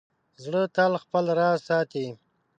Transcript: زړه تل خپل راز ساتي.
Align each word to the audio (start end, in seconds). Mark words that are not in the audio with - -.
زړه 0.43 0.61
تل 0.75 0.93
خپل 1.03 1.25
راز 1.39 1.57
ساتي. 1.67 2.05